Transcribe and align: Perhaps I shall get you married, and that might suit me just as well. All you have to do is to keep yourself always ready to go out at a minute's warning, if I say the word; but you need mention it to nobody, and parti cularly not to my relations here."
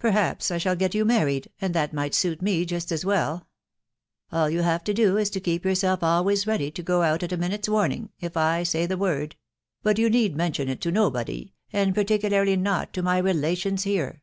Perhaps 0.00 0.50
I 0.50 0.58
shall 0.58 0.74
get 0.74 0.92
you 0.96 1.04
married, 1.04 1.52
and 1.60 1.72
that 1.72 1.92
might 1.92 2.12
suit 2.12 2.42
me 2.42 2.64
just 2.64 2.90
as 2.90 3.04
well. 3.04 3.46
All 4.32 4.50
you 4.50 4.62
have 4.62 4.82
to 4.82 4.92
do 4.92 5.16
is 5.16 5.30
to 5.30 5.38
keep 5.40 5.64
yourself 5.64 6.02
always 6.02 6.48
ready 6.48 6.72
to 6.72 6.82
go 6.82 7.02
out 7.04 7.22
at 7.22 7.30
a 7.30 7.36
minute's 7.36 7.68
warning, 7.68 8.10
if 8.18 8.36
I 8.36 8.64
say 8.64 8.86
the 8.86 8.98
word; 8.98 9.36
but 9.84 9.96
you 9.96 10.10
need 10.10 10.34
mention 10.36 10.68
it 10.68 10.80
to 10.80 10.90
nobody, 10.90 11.52
and 11.72 11.94
parti 11.94 12.18
cularly 12.18 12.58
not 12.58 12.92
to 12.94 13.02
my 13.04 13.18
relations 13.18 13.84
here." 13.84 14.20